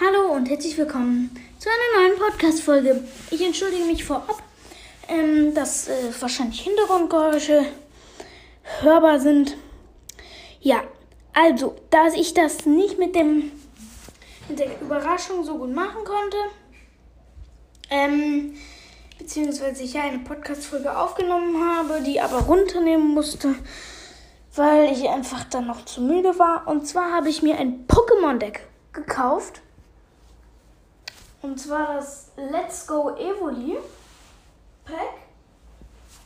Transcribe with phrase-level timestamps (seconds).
[0.00, 3.04] Hallo und herzlich willkommen zu einer neuen Podcast-Folge.
[3.30, 4.42] Ich entschuldige mich vorab,
[5.06, 7.64] ähm, dass äh, wahrscheinlich Hintergrundgeräusche
[8.80, 9.56] hörbar sind.
[10.60, 10.82] Ja,
[11.32, 13.52] also, da ich das nicht mit dem
[14.48, 16.38] mit der Überraschung so gut machen konnte,
[17.88, 18.56] ähm,
[19.16, 23.54] beziehungsweise ich ja eine Podcast-Folge aufgenommen habe, die aber runternehmen musste,
[24.56, 26.66] weil ich einfach dann noch zu müde war.
[26.66, 29.60] Und zwar habe ich mir ein Pokémon-Deck gekauft.
[31.44, 33.76] Und zwar das Let's Go Evoli
[34.86, 34.96] Pack.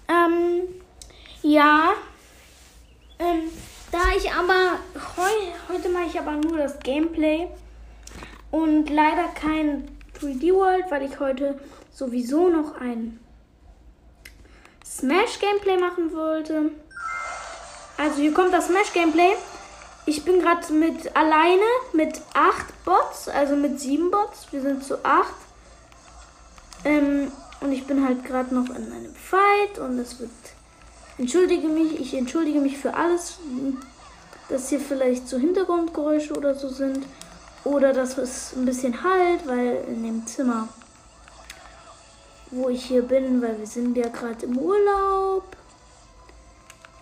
[0.06, 0.68] Ähm,
[1.42, 1.94] ja.
[3.18, 3.50] Ähm,
[3.90, 4.78] da ich aber
[5.16, 5.30] heu,
[5.68, 7.48] heute mache ich aber nur das Gameplay
[8.52, 9.88] und leider kein
[10.20, 11.58] 3D World, weil ich heute
[11.92, 13.18] sowieso noch ein
[14.84, 16.70] Smash Gameplay machen wollte.
[17.96, 19.32] Also hier kommt das Smash Gameplay.
[20.08, 21.60] Ich bin gerade mit alleine
[21.92, 24.46] mit acht Bots, also mit sieben Bots.
[24.50, 25.34] Wir sind zu acht.
[26.82, 30.30] Ähm, und ich bin halt gerade noch in einem Fight und es wird.
[31.18, 33.36] Entschuldige mich, ich entschuldige mich für alles,
[34.48, 37.04] dass hier vielleicht so Hintergrundgeräusche oder so sind.
[37.64, 40.68] Oder dass es ein bisschen halt, weil in dem Zimmer,
[42.50, 45.44] wo ich hier bin, weil wir sind ja gerade im Urlaub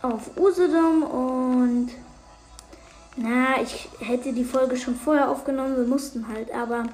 [0.02, 1.90] auf Usedom und
[3.16, 6.84] na, ich hätte die Folge schon vorher aufgenommen, wir mussten halt, aber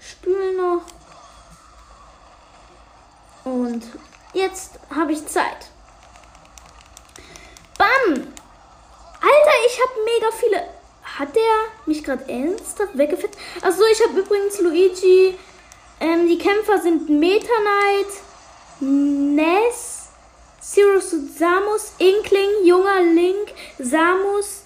[0.00, 0.82] spülen noch.
[3.44, 3.82] Und
[4.32, 5.68] jetzt habe ich Zeit.
[7.76, 8.14] Bam!
[8.14, 10.62] Alter, ich habe mega viele.
[11.02, 11.42] Hat der
[11.86, 13.38] mich gerade ernsthaft weggefetzt?
[13.62, 15.36] Achso, ich habe übrigens Luigi.
[16.00, 18.06] Ähm, die Kämpfer sind Meta Knight,
[18.80, 20.10] Ness,
[20.60, 24.62] Zero Samus, Inkling, junger Link, Samus,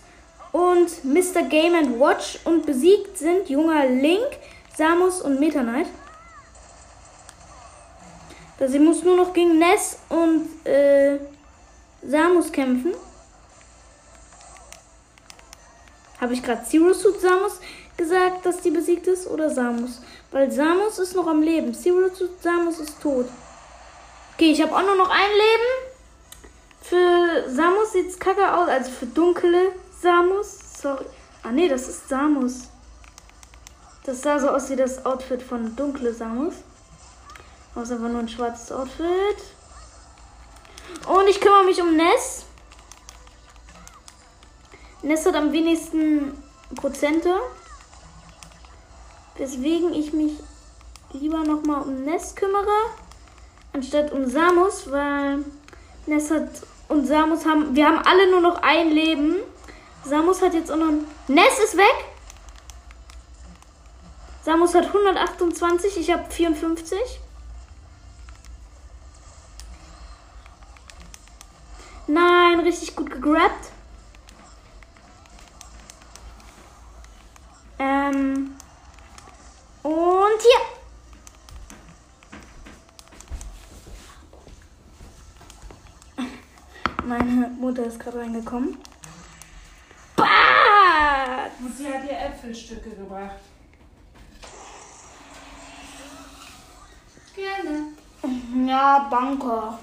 [0.52, 1.42] und Mr.
[1.48, 4.28] Game and Watch und besiegt sind junger Link,
[4.76, 5.88] Samus und Meta Knight.
[8.64, 11.18] Sie muss nur noch gegen Ness und äh,
[12.02, 12.94] Samus kämpfen.
[16.20, 17.58] Habe ich gerade Zero Suit Samus
[17.96, 20.00] gesagt, dass die besiegt ist oder Samus?
[20.30, 21.74] Weil Samus ist noch am Leben.
[21.74, 23.26] Zero Suit Samus ist tot.
[24.34, 25.92] Okay, ich habe auch nur noch ein Leben.
[26.82, 30.41] Für Samus sieht es kacke aus, also für dunkle Samus?
[30.82, 31.04] Sorry.
[31.44, 32.68] Ah nee, das ist Samus.
[34.04, 36.54] Das sah so aus wie das Outfit von dunkle Samus.
[37.74, 39.36] Aber nur ein schwarzes Outfit.
[41.06, 42.46] Und ich kümmere mich um Ness.
[45.02, 46.42] Ness hat am wenigsten
[46.74, 47.32] Prozente.
[49.36, 50.32] Weswegen ich mich
[51.12, 52.90] lieber nochmal um Ness kümmere.
[53.72, 55.44] Anstatt um Samus, weil
[56.06, 56.50] Ness hat
[56.88, 57.76] und Samus haben.
[57.76, 59.36] Wir haben alle nur noch ein Leben.
[60.04, 60.92] Samus hat jetzt auch noch.
[61.28, 62.04] Ness ist weg.
[64.44, 66.98] Samus hat 128, ich habe 54.
[72.08, 73.70] Nein, richtig gut gegrabt.
[77.78, 78.56] Ähm.
[79.82, 80.42] Und
[86.16, 86.26] hier.
[87.04, 88.78] Meine Mutter ist gerade reingekommen.
[91.62, 93.38] Und sie hat ihr Äpfelstücke gebracht.
[97.36, 98.66] Gerne.
[98.66, 99.78] Ja, danke.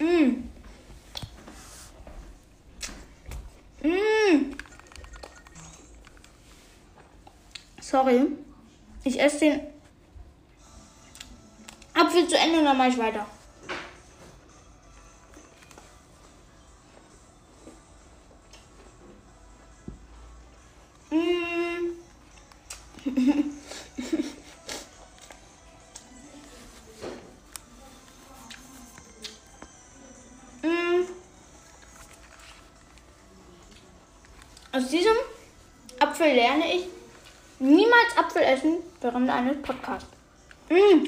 [0.00, 0.48] Mm.
[3.86, 4.56] Mm.
[7.80, 8.26] Sorry.
[9.04, 9.60] Ich esse den
[11.94, 13.24] Apfel zu Ende und dann mache ich weiter.
[34.78, 35.16] Aus diesem
[35.98, 36.86] Apfel lerne ich
[37.58, 40.08] niemals Apfel essen während eines Podcasts.
[40.68, 41.04] Mm.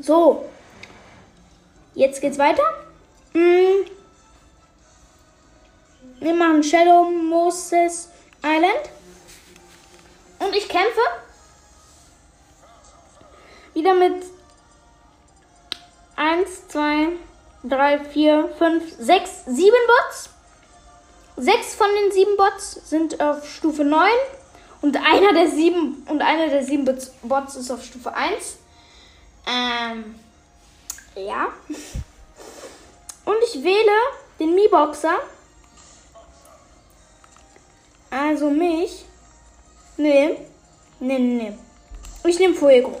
[0.00, 0.48] So.
[1.94, 2.64] Jetzt geht's weiter.
[3.34, 3.86] Mm.
[6.18, 8.08] Wir machen Shadow Moses
[8.42, 8.90] Island.
[10.40, 11.00] Und ich kämpfe
[13.74, 14.24] wieder mit
[16.16, 17.10] 1, 2,
[17.62, 20.35] 3, 4, 5, 6, 7 Bots.
[21.36, 24.10] Sechs von den sieben Bots sind auf Stufe 9
[24.80, 26.84] und einer der sieben und einer der sieben
[27.22, 28.56] Bots ist auf Stufe 1.
[29.46, 30.14] Ähm,
[31.14, 31.48] ja.
[33.26, 33.92] Und ich wähle
[34.40, 35.18] den Mi-Boxer.
[38.10, 39.04] Also mich.
[39.98, 40.36] Nee.
[41.00, 41.58] Nee, nee, nee.
[42.24, 43.00] Ich nehme Fuego.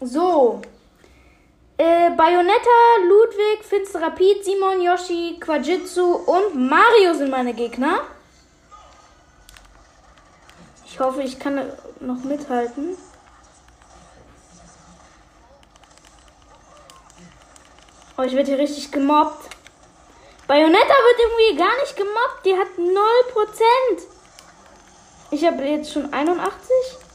[0.00, 0.62] So.
[1.78, 2.70] Äh, Bayonetta,
[3.06, 8.00] Ludwig, Finsterer Pete, Simon, Yoshi, Quajitsu und Mario sind meine Gegner.
[10.86, 11.70] Ich hoffe, ich kann
[12.00, 12.96] noch mithalten.
[18.16, 19.50] Oh, ich werde hier richtig gemobbt.
[20.46, 22.46] Bayonetta wird irgendwie gar nicht gemobbt.
[22.46, 24.02] Die hat 0%.
[25.30, 27.05] Ich habe jetzt schon 81.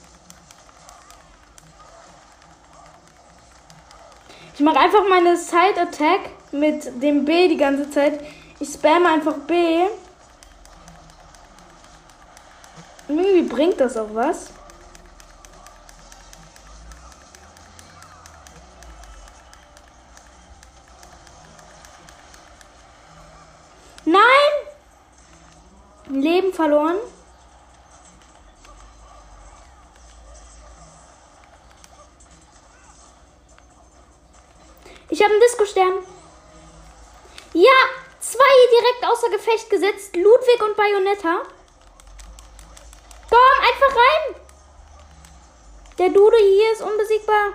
[4.53, 8.19] Ich mache einfach meine Side Attack mit dem B die ganze Zeit.
[8.59, 9.85] Ich spamme einfach B.
[13.07, 14.51] Und irgendwie bringt das auch was.
[24.05, 24.21] Nein!
[26.09, 26.97] Leben verloren.
[39.31, 40.15] Gefecht gesetzt.
[40.15, 41.41] Ludwig und Bayonetta.
[43.29, 44.35] Komm, einfach rein.
[45.97, 47.53] Der Dude hier ist unbesiegbar.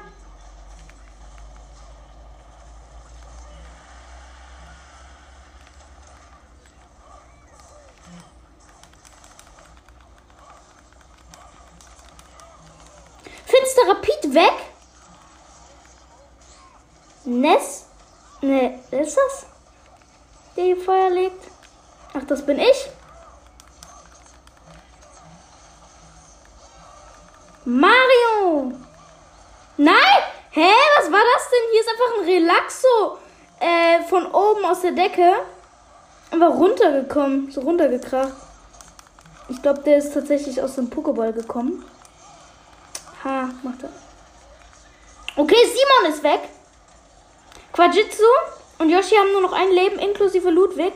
[13.46, 14.54] Finsterer Piet weg.
[17.24, 17.86] Ness?
[18.40, 19.46] Ne, ist das?
[20.56, 21.55] Der hier Feuer legt.
[22.16, 22.88] Ach, das bin ich.
[27.64, 28.72] Mario!
[29.76, 30.22] Nein!
[30.50, 30.72] Hä?
[30.98, 31.70] Was war das denn?
[31.72, 33.18] Hier ist einfach ein Relaxo
[33.60, 35.34] äh, von oben aus der Decke.
[36.30, 37.50] Aber runtergekommen.
[37.50, 38.32] So runtergekracht.
[39.48, 41.84] Ich glaube, der ist tatsächlich aus dem Pokéball gekommen.
[43.24, 43.90] Ha, macht er.
[45.36, 46.40] Okay, Simon ist weg.
[47.72, 48.24] Quajitsu
[48.78, 50.94] und Yoshi haben nur noch ein Leben, inklusive Ludwig.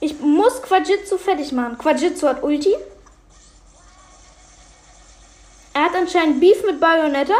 [0.00, 1.78] Ich muss Quajitsu fertig machen.
[1.78, 2.74] Quajitsu hat Ulti.
[5.74, 7.34] Er hat anscheinend Beef mit Bayonetta.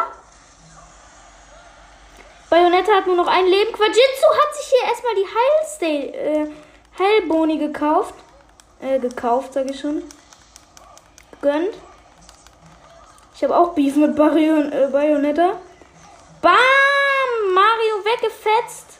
[2.50, 3.72] Bayonetta hat nur noch ein Leben.
[3.72, 6.50] Quajitsu hat sich hier erstmal die Heilstay, äh,
[6.98, 8.14] Heilboni gekauft.
[8.80, 10.02] Äh, gekauft, sag ich schon.
[11.40, 11.74] Gönnt.
[13.34, 15.60] Ich habe auch Beef mit Bayon äh, Bayonetta.
[16.42, 16.54] Bam!
[17.54, 18.98] Mario weggefetzt.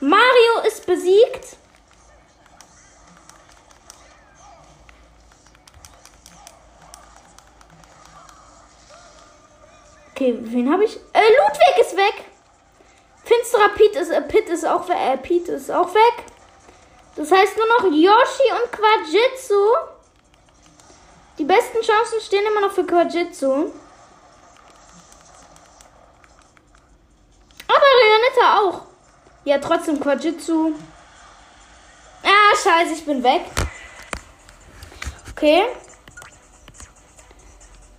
[0.00, 1.56] Mario ist besiegt.
[10.16, 10.96] Okay, wen habe ich?
[11.12, 12.24] Äh, Ludwig ist weg.
[13.22, 14.96] Finsterer Pete ist, äh, Pit ist auch weg.
[14.98, 16.24] Äh, Pete ist auch weg.
[17.16, 19.62] Das heißt nur noch Yoshi und Quajitsu.
[21.36, 23.70] Die besten Chancen stehen immer noch für Quajitsu.
[27.68, 28.82] Aber Leonetta auch.
[29.44, 30.72] Ja, trotzdem Quajitsu.
[32.22, 33.42] Ah, scheiße, ich bin weg.
[35.32, 35.64] Okay.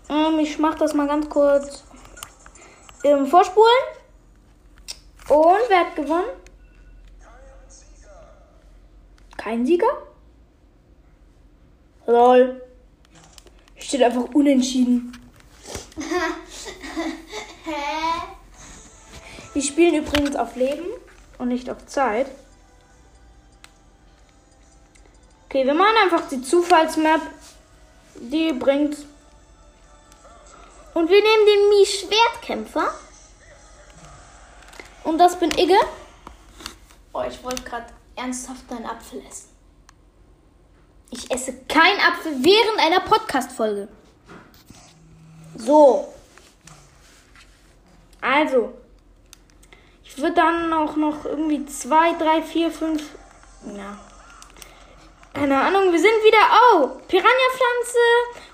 [0.10, 1.84] Ähm, ich mach das mal ganz kurz
[3.12, 3.68] im Vorspulen.
[5.30, 6.30] Und wer hat gewonnen?
[9.36, 9.88] Kein Sieger?
[12.06, 12.62] Lol.
[13.78, 15.12] Steht einfach unentschieden.
[19.54, 20.86] Die spielen übrigens auf Leben
[21.38, 22.28] und nicht auf Zeit.
[25.46, 27.22] Okay, wir machen einfach die Zufallsmap.
[28.16, 28.98] Die bringt.
[30.98, 32.92] Und wir nehmen den Mi-Schwertkämpfer.
[35.04, 35.78] Und das bin Igge.
[37.14, 37.86] Oh, ich wollte gerade
[38.16, 39.50] ernsthaft einen Apfel essen.
[41.12, 43.90] Ich esse keinen Apfel während einer Podcast-Folge.
[45.56, 46.12] So.
[48.20, 48.74] Also.
[50.04, 53.04] Ich würde dann auch noch irgendwie zwei, drei, vier, fünf.
[53.68, 54.00] Ja.
[55.36, 56.40] Keine Ahnung, wir sind wieder.
[56.74, 56.88] Oh!
[57.08, 58.00] Piranha-Pflanze,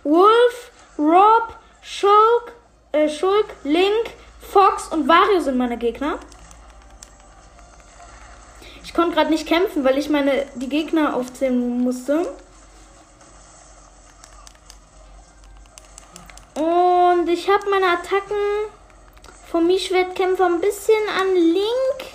[0.04, 2.54] Wolf, Rob, Shulk,
[2.94, 6.18] äh, Shulk, Link, Fox und Wario sind meine Gegner.
[8.84, 12.34] Ich konnte gerade nicht kämpfen, weil ich meine die Gegner aufzählen musste.
[16.56, 18.38] Und ich habe meine Attacken
[19.52, 22.14] vom Mischwertkämpfer ein bisschen an Link.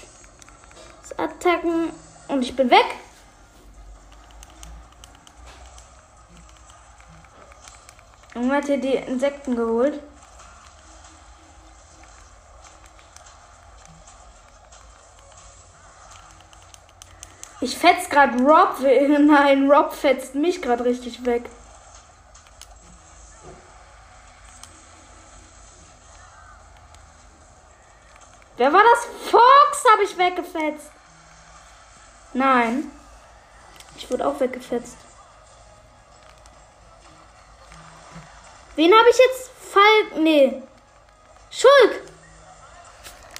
[1.18, 1.90] Attacken.
[2.28, 2.86] Und ich bin weg.
[8.34, 10.00] Junge hat hier die Insekten geholt.
[17.60, 18.78] Ich fetz gerade Rob.
[18.80, 21.44] Nein, Rob fetzt mich gerade richtig weg.
[28.56, 29.30] Wer war das?
[29.30, 30.90] Fox habe ich weggefetzt.
[32.32, 32.90] Nein.
[33.96, 34.96] Ich wurde auch weggefetzt.
[38.78, 39.50] Wen habe ich jetzt?
[39.72, 40.22] Fall.
[40.22, 40.62] Nee.
[41.50, 42.00] Schulk.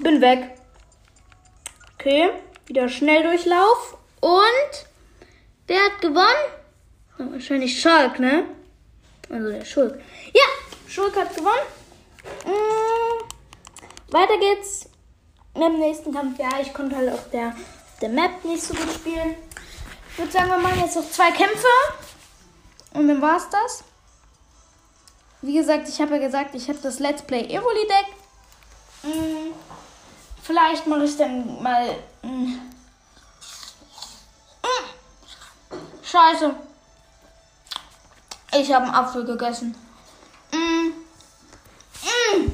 [0.00, 0.58] Bin weg.
[1.94, 2.30] Okay.
[2.66, 3.96] Wieder Schnelldurchlauf.
[4.18, 4.86] Und
[5.68, 6.48] wer hat gewonnen?
[7.18, 8.46] Wahrscheinlich Schulk, ne?
[9.30, 10.00] Also der Schulk.
[10.34, 10.42] Ja,
[10.88, 11.66] Schulk hat gewonnen.
[12.44, 14.88] Mm, weiter geht's
[15.54, 16.36] im nächsten Kampf.
[16.40, 17.54] Ja, ich konnte halt auf der,
[18.02, 19.36] der Map nicht so gut spielen.
[20.10, 21.68] Ich würde sagen, wir machen jetzt noch zwei Kämpfe.
[22.94, 23.84] Und dann war's das.
[25.40, 28.06] Wie gesagt, ich habe ja gesagt, ich habe das Let's Play Evoli Deck.
[29.02, 29.52] Hm,
[30.42, 31.94] vielleicht mache ich dann mal.
[32.22, 32.60] Hm.
[36.10, 36.54] Scheiße.
[38.58, 39.74] Ich habe einen Apfel gegessen.
[40.52, 40.88] Mm.
[42.06, 42.50] Mm.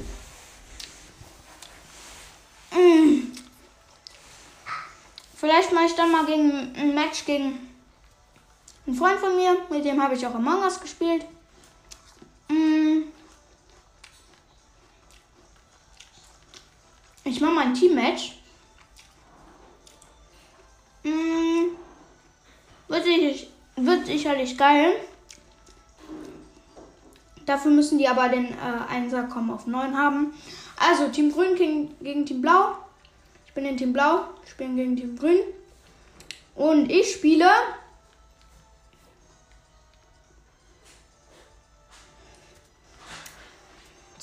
[2.76, 3.32] Mm.
[5.36, 7.72] Vielleicht mache ich dann mal gegen ein Match gegen
[8.86, 11.24] einen Freund von mir, mit dem habe ich auch Among Us gespielt.
[12.54, 13.02] Mm.
[17.24, 18.38] Ich mache mal ein Team-Match.
[21.02, 21.74] Mm.
[22.88, 24.94] Wird, sicherlich, wird sicherlich geil.
[27.46, 30.32] Dafür müssen die aber den äh, Einser kommen auf 9 haben.
[30.76, 32.76] Also Team Grün gegen, gegen Team Blau.
[33.46, 35.40] Ich bin in Team Blau, ich bin gegen Team Grün.
[36.54, 37.50] Und ich spiele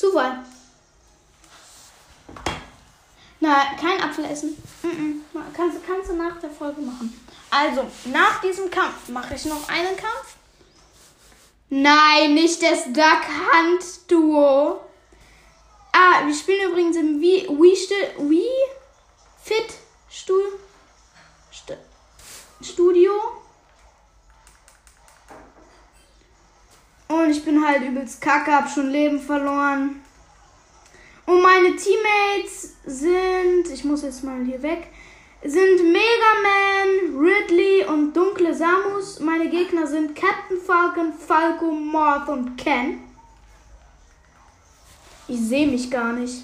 [0.01, 0.43] Zufall.
[3.39, 4.57] Na, kein Apfel essen.
[4.81, 5.41] Mm -mm.
[5.53, 7.07] Kannst, kannst du nach der Folge machen.
[7.51, 10.35] Also, nach diesem Kampf mache ich noch einen Kampf.
[11.69, 14.81] Nein, nicht das Duck Hunt Duo.
[15.91, 18.49] Ah, wir spielen übrigens im Wii, Wii, Wii
[19.43, 19.73] Fit
[20.09, 20.33] Stu,
[21.53, 21.77] St
[22.61, 23.10] Studio.
[27.41, 29.99] Ich bin halt übelst kacke, hab schon Leben verloren.
[31.25, 34.89] Und meine Teammates sind, ich muss jetzt mal hier weg,
[35.43, 39.19] sind Mega Man, Ridley und Dunkle Samus.
[39.21, 42.99] Meine Gegner sind Captain Falcon, Falco, Moth und Ken.
[45.27, 46.43] Ich sehe mich gar nicht.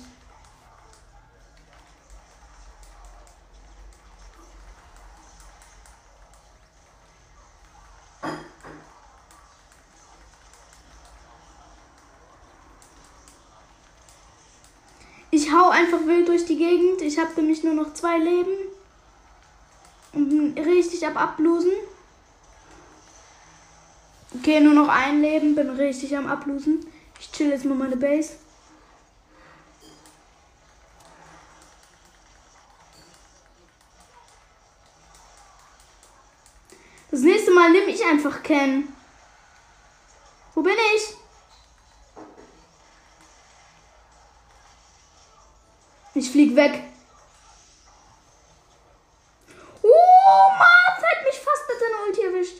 [15.77, 17.01] Einfach wild durch die Gegend.
[17.01, 18.51] Ich habe nämlich nur noch zwei Leben.
[20.13, 21.71] Und bin richtig ab Ablosen.
[24.35, 25.55] Okay, nur noch ein Leben.
[25.55, 26.85] Bin richtig am Ablosen.
[27.19, 28.33] Ich chill jetzt mal meine Base.
[37.09, 38.87] Das nächste Mal nehme ich einfach Ken.
[40.53, 41.26] Wo bin ich?
[46.17, 46.81] Ich flieg weg.
[49.83, 52.57] Oh, Mats hat mich fast mit seiner Ulti erwischt.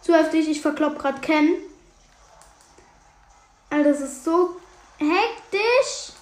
[0.00, 1.56] Zu heftig, ich verklopp grad Ken.
[3.70, 4.54] Alter, das ist so
[4.98, 6.12] hektisch.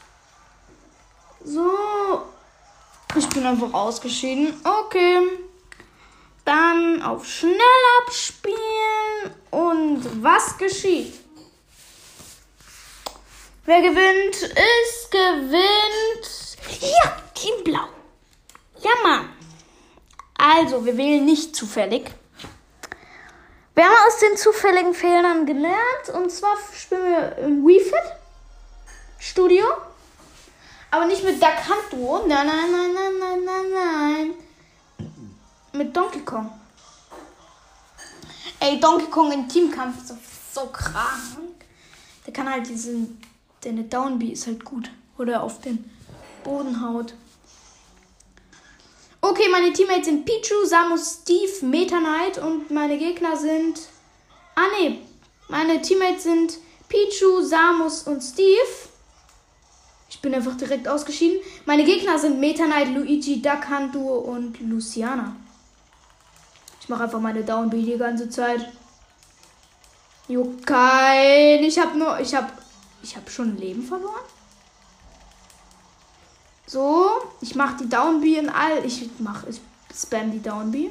[1.44, 2.22] So.
[3.14, 4.58] Ich bin einfach ausgeschieden.
[4.64, 5.28] Okay.
[6.46, 7.58] Dann auf schnell
[8.00, 9.34] abspielen.
[9.50, 11.27] Und was geschieht?
[13.68, 16.56] Wer gewinnt, ist gewinnt.
[16.80, 17.86] Ja, Team Blau.
[18.80, 19.28] Ja, Mann.
[20.38, 22.10] Also, wir wählen nicht zufällig.
[23.74, 26.08] Wir haben aus den zufälligen Fehlern gelernt.
[26.14, 28.14] Und zwar spielen wir im Wii Fit
[29.18, 29.66] Studio.
[30.90, 32.24] Aber nicht mit Duck Hunt Duo.
[32.26, 34.34] Nein, nein, nein, nein, nein, nein, nein.
[35.74, 36.58] Mit Donkey Kong.
[38.60, 40.16] Ey, Donkey Kong im Teamkampf ist so,
[40.54, 41.66] so krank.
[42.24, 43.20] Der kann halt diesen
[43.62, 44.90] Deine Downbee ist halt gut.
[45.18, 45.84] Oder auf den
[46.44, 47.14] Boden haut.
[49.20, 53.80] Okay, meine Teammates sind Pichu, Samus, Steve, Meta Knight und meine Gegner sind.
[54.54, 54.98] Ah ne,
[55.48, 58.88] meine Teammates sind Pichu, Samus und Steve.
[60.08, 61.40] Ich bin einfach direkt ausgeschieden.
[61.66, 65.36] Meine Gegner sind Meta Knight, Luigi, Duck Hunt Duo und Luciana.
[66.80, 68.66] Ich mache einfach meine Downbeat die ganze Zeit.
[70.28, 71.62] Juckt kein.
[71.64, 72.18] Ich habe nur.
[72.20, 72.50] Ich habe
[73.02, 74.24] ich habe schon ein Leben verloren?
[76.66, 78.84] So, ich mache die Downbee in all.
[78.84, 79.60] Ich mach, ich
[79.94, 80.90] spam die Downbee.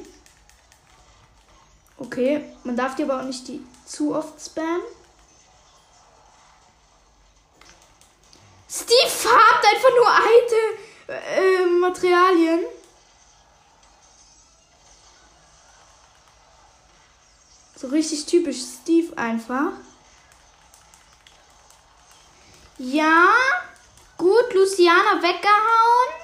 [1.96, 4.82] Okay, man darf die aber auch nicht die zu oft spammen.
[8.68, 12.60] Steve farbt einfach nur alte äh, Materialien.
[17.76, 19.72] So richtig typisch Steve einfach.
[22.78, 23.34] Ja,
[24.16, 26.14] gut, Luciana weggehauen.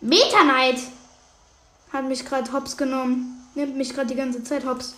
[0.00, 0.80] Meta Knight
[1.92, 3.50] hat mich gerade hops genommen.
[3.54, 4.94] Nimmt mich gerade die ganze Zeit hops.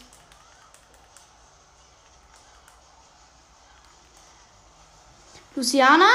[5.54, 6.08] Luciana.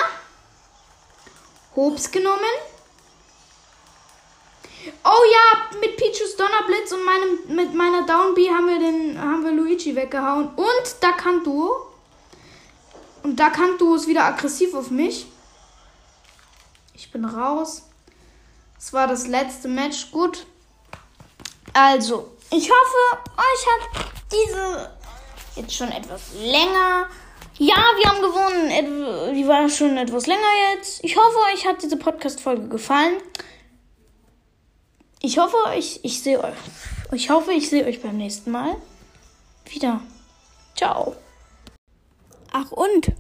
[1.76, 2.40] Hops genommen.
[5.20, 9.52] Oh ja, mit Pichus Donnerblitz und meinem, mit meiner Downbee haben wir den haben wir
[9.52, 10.48] Luigi weggehauen.
[10.56, 11.72] Und da kann du.
[13.24, 15.26] Und da kann du ist wieder aggressiv auf mich.
[16.94, 17.84] Ich bin raus.
[18.78, 20.10] Es war das letzte Match.
[20.12, 20.46] Gut.
[21.74, 24.92] Also, ich hoffe, euch hat diese
[25.58, 27.10] jetzt schon etwas länger.
[27.58, 29.36] Ja, wir haben gewonnen.
[29.36, 31.04] Die war schon etwas länger jetzt.
[31.04, 33.18] Ich hoffe, euch hat diese Podcast-Folge gefallen.
[35.22, 36.56] Ich hoffe, ich, ich sehe euch.
[37.12, 38.78] Ich hoffe, ich sehe euch beim nächsten Mal
[39.66, 40.00] wieder.
[40.78, 41.16] Ciao.
[42.52, 43.12] Ach und,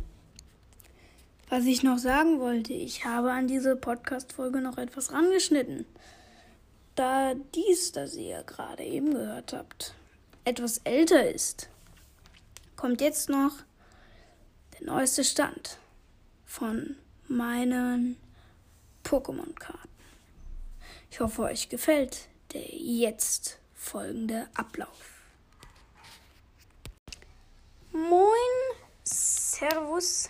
[1.50, 5.86] was ich noch sagen wollte, ich habe an diese Podcast-Folge noch etwas rangeschnitten.
[6.96, 9.94] Da dies, das ihr gerade eben gehört habt,
[10.46, 11.70] etwas älter ist,
[12.77, 13.51] kommt jetzt noch
[14.79, 15.79] der neueste Stand
[16.46, 16.96] von
[17.27, 18.15] meinen
[19.03, 19.88] Pokémon-Karten.
[21.11, 25.23] Ich hoffe, euch gefällt der jetzt folgende Ablauf.
[27.91, 28.31] Moin,
[29.03, 30.29] Servus.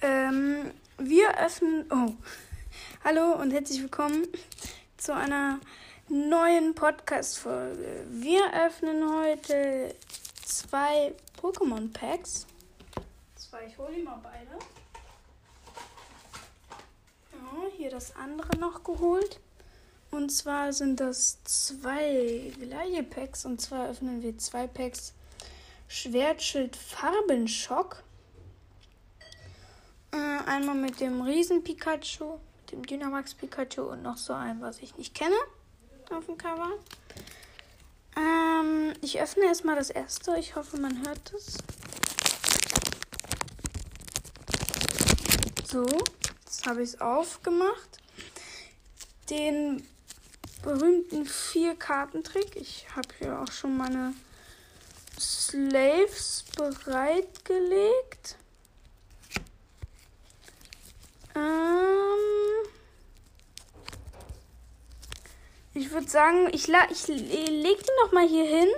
[0.00, 1.84] Ähm, wir öffnen.
[1.90, 2.14] Oh,
[3.04, 4.26] hallo und herzlich willkommen
[4.96, 5.60] zu einer
[6.08, 8.06] neuen Podcast-Folge.
[8.08, 9.94] Wir öffnen heute
[10.44, 12.46] zwei Pokémon-Packs.
[13.36, 14.58] Zwei, ich hole die mal beide.
[17.32, 19.40] Ja, hier das andere noch geholt.
[20.10, 23.44] Und zwar sind das zwei gleiche Packs.
[23.44, 25.14] Und zwar öffnen wir zwei Packs
[25.88, 28.02] Schwertschild Farbenschock.
[30.12, 32.38] Äh, einmal mit dem Riesen Pikachu,
[32.72, 35.36] dem Dynamax Pikachu und noch so ein, was ich nicht kenne
[36.10, 36.70] auf dem Cover.
[38.16, 40.36] Ähm, ich öffne erstmal das erste.
[40.38, 41.58] Ich hoffe, man hört es.
[45.70, 45.84] So,
[46.44, 47.98] jetzt habe ich es aufgemacht.
[49.28, 49.86] Den
[50.62, 52.56] berühmten Vier-Karten-Trick.
[52.56, 54.14] Ich habe hier auch schon meine
[55.18, 58.36] Slaves bereitgelegt.
[61.34, 62.68] Ähm
[65.74, 68.68] ich würde sagen, ich, la ich leg die noch mal hier hin.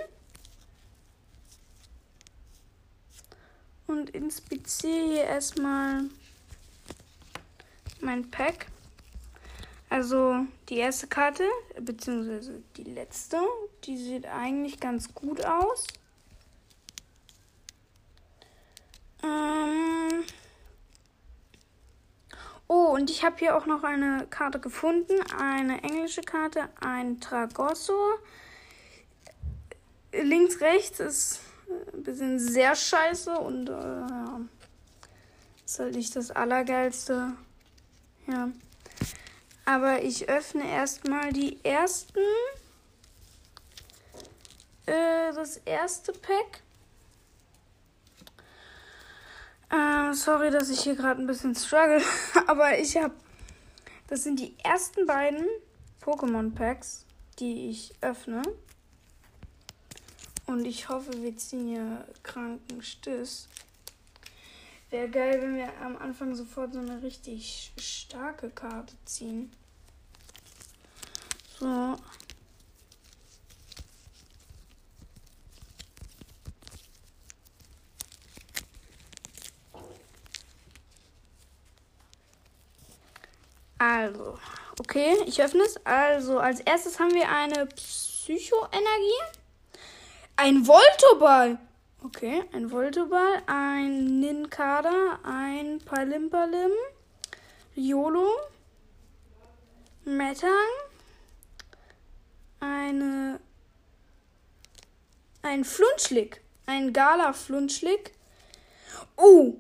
[3.87, 6.05] Und inspiziere hier erstmal
[8.01, 8.66] mein Pack.
[9.90, 11.42] Also die erste Karte,
[11.81, 13.38] beziehungsweise die letzte,
[13.85, 15.85] die sieht eigentlich ganz gut aus.
[19.24, 20.22] Ähm
[22.68, 25.20] oh, und ich habe hier auch noch eine Karte gefunden.
[25.37, 27.98] Eine englische Karte, ein Tragosso.
[30.12, 31.40] Links, rechts ist
[31.92, 34.07] ein bisschen sehr scheiße und äh,
[35.66, 37.33] ist halt nicht das Allergeilste.
[38.29, 38.50] Ja.
[39.70, 42.18] Aber ich öffne erstmal die ersten.
[44.85, 46.64] Äh, das erste Pack.
[49.70, 52.02] Äh, sorry, dass ich hier gerade ein bisschen struggle.
[52.48, 53.14] Aber ich habe.
[54.09, 55.46] Das sind die ersten beiden
[56.04, 57.04] Pokémon Packs,
[57.38, 58.42] die ich öffne.
[60.46, 63.48] Und ich hoffe, wir ziehen hier kranken Stiss.
[64.90, 69.52] Wäre geil, wenn wir am Anfang sofort so eine richtig starke Karte ziehen.
[71.61, 71.96] So.
[83.77, 84.38] Also,
[84.79, 85.77] okay, ich öffne es.
[85.85, 88.73] Also, als erstes haben wir eine Psychoenergie.
[90.37, 91.59] Ein Voltoball.
[92.03, 96.70] Okay, ein Voltoball, ein Ninkada, ein Palimpalim,
[97.75, 98.31] Yolo,
[100.07, 100.51] Metang,
[102.61, 103.40] eine,
[105.42, 108.12] ein Flunschlick, ein Gala-Flunschlick.
[109.16, 109.55] Oh!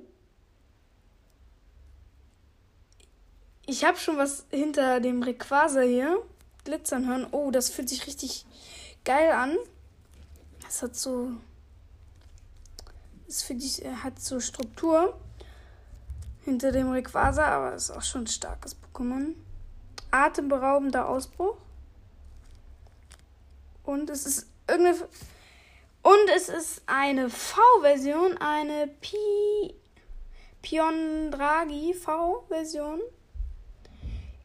[3.66, 6.22] Ich habe schon was hinter dem Requaser hier
[6.64, 7.26] glitzern hören.
[7.30, 8.44] Oh, das fühlt sich richtig
[9.04, 9.56] geil an.
[10.62, 11.32] Das hat so.
[13.26, 15.18] Das fühlt sich, äh, hat so Struktur
[16.44, 19.34] hinter dem Rayquaza, aber ist auch schon ein starkes Pokémon.
[20.10, 21.56] Atemberaubender Ausbruch.
[23.90, 25.08] Und es ist irgendeine.
[26.02, 29.74] Und es ist eine V-Version, eine Pi
[30.62, 33.00] Pion Draghi V-Version.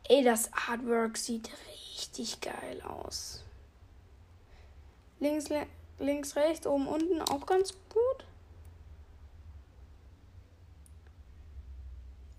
[0.09, 3.43] Ey, das Artwork sieht richtig geil aus.
[5.19, 5.45] Links,
[5.99, 8.25] links, rechts, oben, unten auch ganz gut.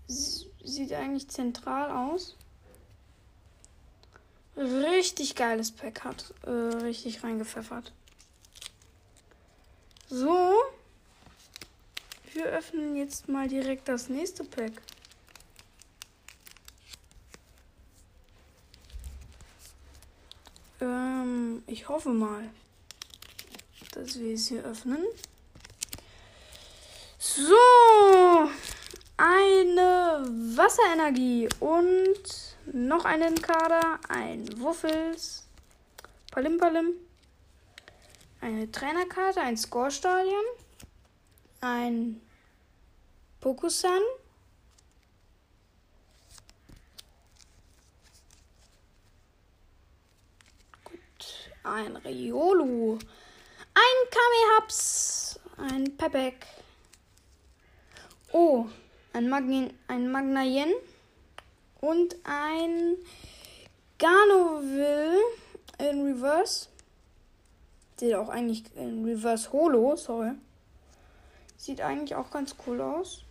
[0.07, 2.35] Sieht eigentlich zentral aus.
[4.57, 7.93] Richtig geiles Pack hat äh, richtig reingepfeffert.
[10.09, 10.51] So.
[12.33, 14.71] Wir öffnen jetzt mal direkt das nächste Pack.
[20.81, 22.49] Ähm, ich hoffe mal,
[23.91, 25.03] dass wir es hier öffnen.
[27.19, 28.49] So,
[30.57, 35.47] Wasserenergie und noch einen Kader, ein Wuffels,
[36.31, 36.93] Palim Palim,
[38.41, 40.43] eine Trainerkarte, ein Score-Stadion,
[41.61, 42.19] ein
[43.39, 44.01] Pokusan,
[50.83, 52.97] Gut, ein Riolu,
[53.75, 56.47] ein Kamehaps, ein Pepek,
[58.31, 58.65] oh,
[59.13, 60.71] ein, Magni ein Magnayen
[61.81, 62.95] und ein
[63.97, 65.17] Garnoville
[65.79, 66.67] in Reverse.
[67.99, 70.31] Sieht auch eigentlich in Reverse Holo, sorry.
[71.57, 73.23] Sieht eigentlich auch ganz cool aus.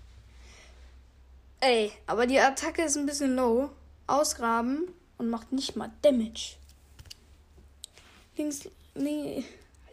[1.61, 3.71] Ey, aber die Attacke ist ein bisschen low.
[4.09, 6.57] Ausgraben und macht nicht mal Damage.
[8.37, 9.45] Links, nee,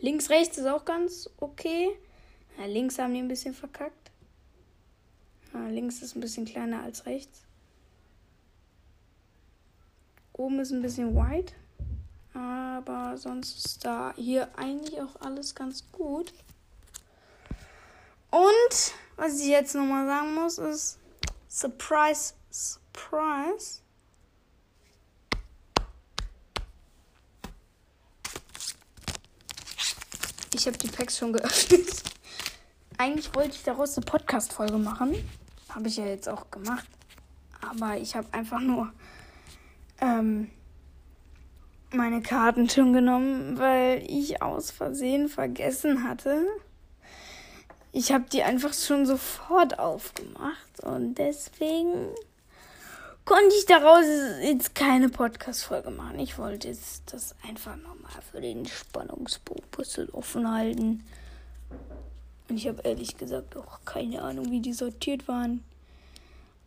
[0.01, 1.89] links, rechts ist auch ganz okay.
[2.57, 4.11] Ja, links haben die ein bisschen verkackt.
[5.53, 7.41] Ja, links ist ein bisschen kleiner als rechts.
[10.33, 11.53] Oben ist ein bisschen white.
[12.33, 16.33] Aber sonst ist da hier eigentlich auch alles ganz gut.
[18.31, 20.97] Und was ich jetzt nochmal sagen muss, ist
[21.47, 23.81] Surprise, Surprise.
[30.55, 32.03] Ich habe die Packs schon geöffnet.
[32.97, 35.15] Eigentlich wollte ich daraus eine Podcast-Folge machen.
[35.73, 36.87] Habe ich ja jetzt auch gemacht.
[37.61, 38.91] Aber ich habe einfach nur
[40.01, 40.49] ähm,
[41.91, 46.45] meine Karten schon genommen, weil ich aus Versehen vergessen hatte.
[47.91, 52.09] Ich habe die einfach schon sofort aufgemacht und deswegen
[53.23, 54.03] konnte ich daraus
[54.41, 56.19] jetzt keine Podcast-Folge machen.
[56.19, 61.03] Ich wollte jetzt das einfach nochmal für den Spannungsbogen offen halten.
[62.49, 65.63] Und ich habe ehrlich gesagt auch keine Ahnung, wie die sortiert waren.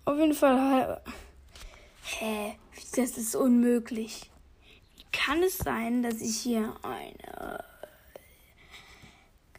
[0.05, 1.01] Auf jeden Fall.
[2.03, 2.57] Hä?
[2.95, 4.31] Das ist unmöglich.
[4.97, 7.65] Wie kann es sein, dass ich hier eine.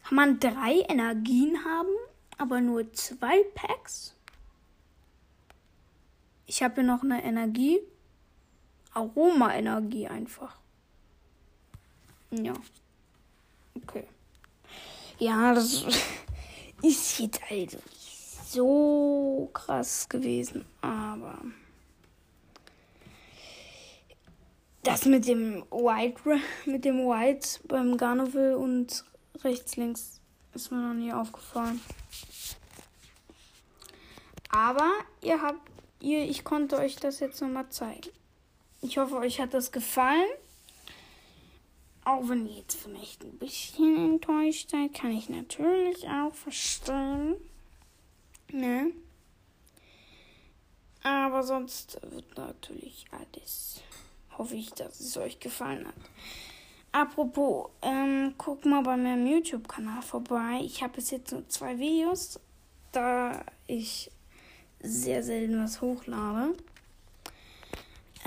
[0.02, 1.94] Kann man drei Energien haben,
[2.38, 4.14] aber nur zwei Packs?
[6.46, 7.78] Ich habe hier noch eine Energie.
[8.94, 10.56] Aroma-Energie einfach.
[12.30, 12.54] Ja.
[13.76, 14.08] Okay.
[15.18, 15.84] Ja, das
[16.82, 17.78] ist jetzt also
[18.46, 21.38] so krass gewesen, aber
[24.84, 29.04] das mit dem White, mit dem White beim Garnovel und
[29.42, 30.20] rechts links
[30.54, 31.80] ist mir noch nie aufgefallen.
[34.50, 35.60] Aber ihr habt,
[36.00, 38.10] ihr, ich konnte euch das jetzt nochmal zeigen.
[38.80, 40.30] Ich hoffe, euch hat das gefallen.
[42.08, 47.36] Auch wenn ihr jetzt vielleicht ein bisschen enttäuscht seid, kann ich natürlich auch verstehen.
[48.50, 48.92] Ne?
[51.02, 53.82] Aber sonst wird natürlich alles
[54.38, 55.94] hoffe ich, dass es euch gefallen hat.
[56.92, 60.60] Apropos, ähm, guck mal bei meinem YouTube-Kanal vorbei.
[60.62, 62.40] Ich habe bis jetzt nur zwei Videos,
[62.92, 64.10] da ich
[64.80, 66.54] sehr selten was hochlade.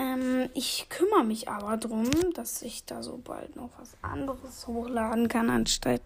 [0.02, 5.28] Ähm, ich kümmere mich aber darum, dass ich da so bald noch was anderes hochladen
[5.28, 6.02] kann anstatt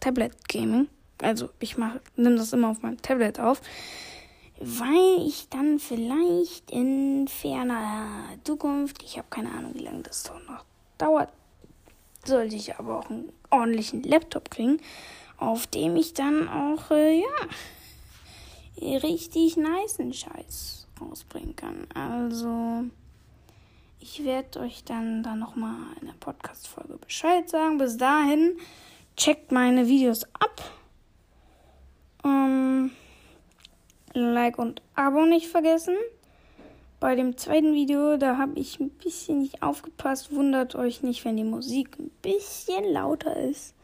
[0.00, 0.88] Tablet Gaming.
[1.22, 3.60] Also ich mache, nehme das immer auf meinem Tablet auf
[4.60, 10.40] weil ich dann vielleicht in ferner Zukunft, ich habe keine Ahnung, wie lange das doch
[10.48, 10.64] noch
[10.98, 11.32] dauert,
[12.24, 14.80] sollte ich aber auch einen ordentlichen Laptop kriegen,
[15.36, 17.26] auf dem ich dann auch, äh, ja,
[18.98, 21.86] richtig niceen Scheiß rausbringen kann.
[21.94, 22.84] Also,
[24.00, 27.78] ich werde euch dann da nochmal in der Podcast-Folge Bescheid sagen.
[27.78, 28.56] Bis dahin,
[29.16, 30.62] checkt meine Videos ab.
[32.24, 32.90] Ähm,
[34.12, 35.96] like und Abo nicht vergessen.
[37.00, 40.34] Bei dem zweiten Video, da habe ich ein bisschen nicht aufgepasst.
[40.34, 43.74] Wundert euch nicht, wenn die Musik ein bisschen lauter ist.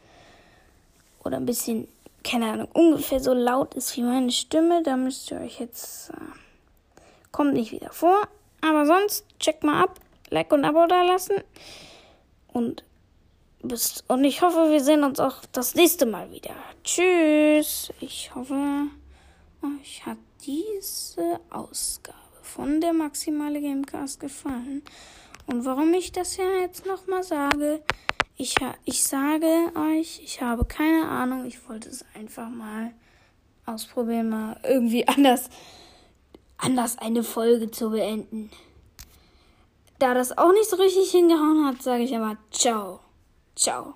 [1.25, 1.87] Oder ein bisschen,
[2.25, 4.83] keine Ahnung, ungefähr so laut ist wie meine Stimme.
[4.83, 6.11] Da müsst ihr euch jetzt.
[6.11, 6.15] Äh,
[7.31, 8.29] kommt nicht wieder vor.
[8.61, 10.01] Aber sonst, checkt mal ab.
[10.35, 11.37] Like und Abo da lassen.
[12.49, 12.85] Und
[13.63, 14.03] bis.
[14.09, 16.57] Und ich hoffe, wir sehen uns auch das nächste Mal wieder.
[16.83, 17.93] Tschüss.
[18.01, 18.89] Ich hoffe,
[19.63, 24.83] euch hat diese Ausgabe von der Maximale Gamecast gefallen.
[25.47, 27.81] Und warum ich das ja jetzt nochmal sage,
[28.37, 32.93] ich, ich sage euch, ich habe keine Ahnung, ich wollte es einfach mal
[33.67, 35.49] ausprobieren, mal irgendwie anders,
[36.59, 38.51] anders eine Folge zu beenden.
[39.99, 43.01] Da das auch nicht so richtig hingehauen hat, sage ich aber ciao.
[43.55, 43.95] Ciao.